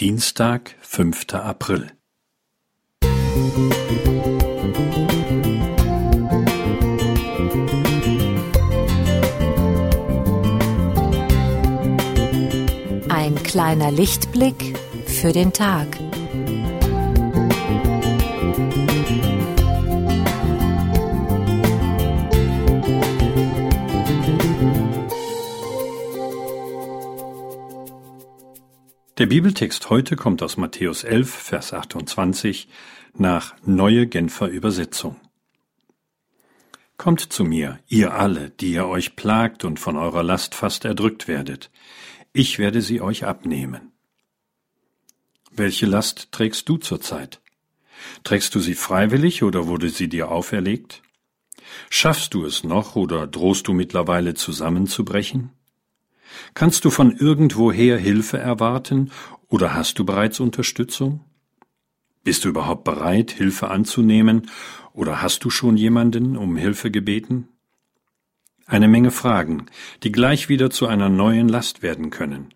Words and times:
Dienstag, 0.00 0.74
fünfter 0.80 1.44
April. 1.44 1.92
Ein 13.08 13.36
kleiner 13.44 13.92
Lichtblick 13.92 14.76
für 15.06 15.32
den 15.32 15.52
Tag. 15.52 15.86
Der 29.16 29.26
Bibeltext 29.26 29.90
heute 29.90 30.16
kommt 30.16 30.42
aus 30.42 30.56
Matthäus 30.56 31.04
11, 31.04 31.32
Vers 31.32 31.72
28 31.72 32.66
nach 33.16 33.54
Neue 33.64 34.08
Genfer 34.08 34.48
Übersetzung. 34.48 35.14
Kommt 36.96 37.20
zu 37.20 37.44
mir, 37.44 37.78
ihr 37.86 38.14
alle, 38.14 38.50
die 38.50 38.72
ihr 38.72 38.88
euch 38.88 39.14
plagt 39.14 39.62
und 39.64 39.78
von 39.78 39.96
eurer 39.96 40.24
Last 40.24 40.56
fast 40.56 40.84
erdrückt 40.84 41.28
werdet. 41.28 41.70
Ich 42.32 42.58
werde 42.58 42.82
sie 42.82 43.00
euch 43.00 43.24
abnehmen. 43.24 43.92
Welche 45.52 45.86
Last 45.86 46.32
trägst 46.32 46.68
du 46.68 46.78
zurzeit? 46.78 47.40
Trägst 48.24 48.52
du 48.56 48.58
sie 48.58 48.74
freiwillig 48.74 49.44
oder 49.44 49.68
wurde 49.68 49.90
sie 49.90 50.08
dir 50.08 50.32
auferlegt? 50.32 51.02
Schaffst 51.88 52.34
du 52.34 52.44
es 52.44 52.64
noch 52.64 52.96
oder 52.96 53.28
drohst 53.28 53.68
du 53.68 53.74
mittlerweile 53.74 54.34
zusammenzubrechen? 54.34 55.52
Kannst 56.54 56.84
du 56.84 56.90
von 56.90 57.16
irgendwoher 57.16 57.98
Hilfe 57.98 58.38
erwarten 58.38 59.10
oder 59.48 59.74
hast 59.74 59.98
du 59.98 60.04
bereits 60.04 60.40
Unterstützung? 60.40 61.20
Bist 62.24 62.44
du 62.44 62.48
überhaupt 62.48 62.84
bereit, 62.84 63.30
Hilfe 63.30 63.68
anzunehmen 63.68 64.50
oder 64.92 65.20
hast 65.20 65.44
du 65.44 65.50
schon 65.50 65.76
jemanden 65.76 66.36
um 66.36 66.56
Hilfe 66.56 66.90
gebeten? 66.90 67.48
Eine 68.66 68.88
Menge 68.88 69.10
Fragen, 69.10 69.66
die 70.02 70.10
gleich 70.10 70.48
wieder 70.48 70.70
zu 70.70 70.86
einer 70.86 71.10
neuen 71.10 71.48
Last 71.48 71.82
werden 71.82 72.10
können. 72.10 72.54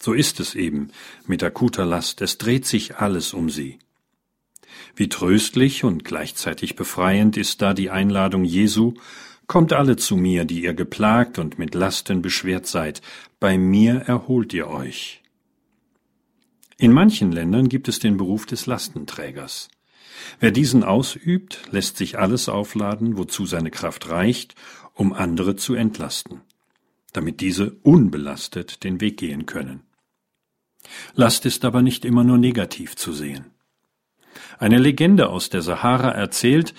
So 0.00 0.14
ist 0.14 0.40
es 0.40 0.54
eben 0.54 0.88
mit 1.26 1.42
akuter 1.42 1.84
Last, 1.84 2.22
es 2.22 2.38
dreht 2.38 2.66
sich 2.66 2.96
alles 2.96 3.34
um 3.34 3.50
sie. 3.50 3.78
Wie 4.94 5.08
tröstlich 5.08 5.84
und 5.84 6.04
gleichzeitig 6.04 6.74
befreiend 6.74 7.36
ist 7.36 7.60
da 7.60 7.74
die 7.74 7.90
Einladung 7.90 8.44
Jesu, 8.44 8.94
Kommt 9.46 9.72
alle 9.72 9.96
zu 9.96 10.16
mir, 10.16 10.44
die 10.44 10.62
ihr 10.62 10.74
geplagt 10.74 11.38
und 11.38 11.58
mit 11.58 11.74
Lasten 11.74 12.20
beschwert 12.20 12.66
seid, 12.66 13.00
bei 13.38 13.58
mir 13.58 13.96
erholt 14.06 14.52
ihr 14.52 14.68
euch. 14.68 15.22
In 16.78 16.92
manchen 16.92 17.32
Ländern 17.32 17.68
gibt 17.68 17.88
es 17.88 17.98
den 17.98 18.16
Beruf 18.16 18.44
des 18.44 18.66
Lastenträgers. 18.66 19.68
Wer 20.40 20.50
diesen 20.50 20.82
ausübt, 20.82 21.62
lässt 21.70 21.96
sich 21.96 22.18
alles 22.18 22.48
aufladen, 22.48 23.16
wozu 23.16 23.46
seine 23.46 23.70
Kraft 23.70 24.08
reicht, 24.08 24.54
um 24.94 25.12
andere 25.12 25.56
zu 25.56 25.74
entlasten, 25.74 26.40
damit 27.12 27.40
diese 27.40 27.72
unbelastet 27.82 28.82
den 28.82 29.00
Weg 29.00 29.18
gehen 29.18 29.46
können. 29.46 29.82
Last 31.14 31.46
ist 31.46 31.64
aber 31.64 31.82
nicht 31.82 32.04
immer 32.04 32.24
nur 32.24 32.38
negativ 32.38 32.96
zu 32.96 33.12
sehen. 33.12 33.46
Eine 34.58 34.78
Legende 34.78 35.28
aus 35.28 35.48
der 35.48 35.62
Sahara 35.62 36.10
erzählt, 36.10 36.74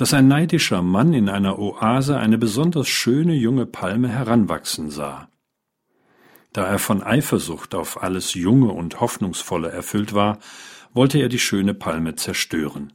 dass 0.00 0.14
ein 0.14 0.28
neidischer 0.28 0.80
Mann 0.80 1.12
in 1.12 1.28
einer 1.28 1.58
Oase 1.58 2.18
eine 2.18 2.38
besonders 2.38 2.88
schöne 2.88 3.34
junge 3.34 3.66
Palme 3.66 4.08
heranwachsen 4.08 4.90
sah. 4.90 5.28
Da 6.54 6.66
er 6.66 6.78
von 6.78 7.02
Eifersucht 7.02 7.74
auf 7.74 8.02
alles 8.02 8.32
Junge 8.32 8.72
und 8.72 9.00
Hoffnungsvolle 9.00 9.70
erfüllt 9.70 10.14
war, 10.14 10.38
wollte 10.94 11.18
er 11.18 11.28
die 11.28 11.38
schöne 11.38 11.74
Palme 11.74 12.14
zerstören. 12.14 12.94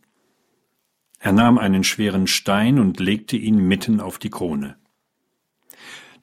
Er 1.20 1.32
nahm 1.32 1.60
einen 1.60 1.84
schweren 1.84 2.26
Stein 2.26 2.80
und 2.80 3.00
legte 3.00 3.38
ihn 3.38 3.60
mitten 3.60 4.02
auf 4.02 4.18
die 4.18 4.32
Krone. 4.32 4.76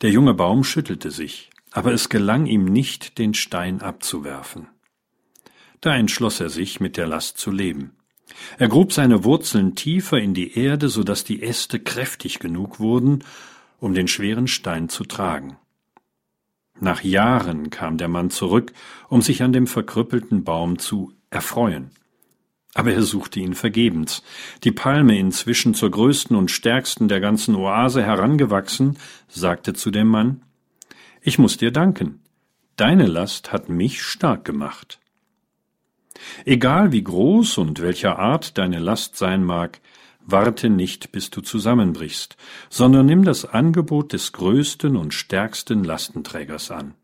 Der 0.00 0.10
junge 0.10 0.34
Baum 0.34 0.65
schüttelte 0.65 1.12
sich, 1.12 1.50
aber 1.71 1.92
es 1.92 2.09
gelang 2.09 2.47
ihm 2.47 2.65
nicht, 2.65 3.19
den 3.19 3.34
Stein 3.34 3.82
abzuwerfen. 3.82 4.66
Da 5.81 5.94
entschloss 5.94 6.41
er 6.41 6.50
sich, 6.50 6.81
mit 6.81 6.97
der 6.97 7.06
Last 7.06 7.38
zu 7.38 7.53
leben. 7.53 7.92
Er 8.59 8.69
grub 8.69 8.93
seine 8.93 9.25
Wurzeln 9.25 9.75
tiefer 9.75 10.19
in 10.19 10.34
die 10.34 10.56
Erde, 10.59 10.88
so 10.88 11.03
dass 11.03 11.25
die 11.25 11.43
Äste 11.43 11.81
kräftig 11.81 12.38
genug 12.38 12.81
wurden, 12.81 13.25
um 13.81 13.94
den 13.94 14.09
schweren 14.09 14.48
Stein 14.48 14.88
zu 14.88 15.04
tragen. 15.04 15.56
Nach 16.81 17.03
Jahren 17.03 17.71
kam 17.71 17.97
der 17.97 18.09
Mann 18.09 18.31
zurück, 18.31 18.72
um 19.09 19.22
sich 19.22 19.42
an 19.42 19.53
dem 19.53 19.66
verkrüppelten 19.66 20.44
Baum 20.44 20.78
zu 20.78 21.12
erfreuen. 21.31 21.91
Aber 22.75 22.92
er 22.92 23.03
suchte 23.03 23.38
ihn 23.38 23.54
vergebens. 23.54 24.22
Die 24.65 24.72
Palme, 24.72 25.19
inzwischen 25.19 25.75
zur 25.75 25.91
größten 25.91 26.34
und 26.34 26.50
stärksten 26.50 27.09
der 27.09 27.21
ganzen 27.21 27.54
Oase 27.54 28.03
herangewachsen, 28.03 28.98
sagte 29.28 29.75
zu 29.75 29.91
dem 29.91 30.09
Mann 30.09 30.42
Ich 31.21 31.38
muss 31.38 31.59
dir 31.59 31.71
danken. 31.71 32.21
Deine 32.76 33.06
Last 33.06 33.53
hat 33.53 33.69
mich 33.69 34.03
stark 34.03 34.44
gemacht. 34.44 35.02
Egal 36.44 36.93
wie 36.93 37.03
groß 37.03 37.59
und 37.59 37.81
welcher 37.81 38.19
Art 38.19 38.59
deine 38.59 38.78
Last 38.78 39.16
sein 39.16 39.44
mag, 39.44 39.81
warte 40.21 40.71
nicht, 40.71 41.12
bis 41.12 41.31
du 41.31 41.41
zusammenbrichst, 41.41 42.37
sondern 42.71 43.06
nimm 43.06 43.25
das 43.25 43.44
Angebot 43.44 44.12
des 44.12 44.33
größten 44.33 44.97
und 44.97 45.15
stärksten 45.15 45.84
Lastenträgers 45.84 46.71
an. 46.71 46.94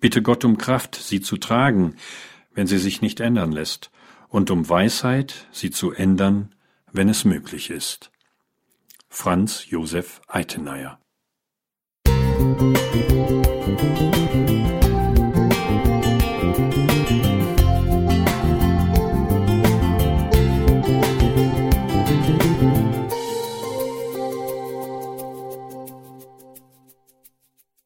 Bitte 0.00 0.22
Gott 0.22 0.44
um 0.44 0.58
Kraft, 0.58 0.96
sie 0.96 1.20
zu 1.20 1.36
tragen, 1.36 1.96
wenn 2.54 2.66
sie 2.66 2.78
sich 2.78 3.02
nicht 3.02 3.20
ändern 3.20 3.52
lässt, 3.52 3.90
und 4.28 4.50
um 4.50 4.68
Weisheit, 4.68 5.46
sie 5.52 5.70
zu 5.70 5.92
ändern, 5.92 6.54
wenn 6.92 7.08
es 7.08 7.24
möglich 7.24 7.70
ist. 7.70 8.10
Franz 9.08 9.66
Josef 9.68 10.20
Eitenayer 10.26 10.98
Musik 12.54 13.33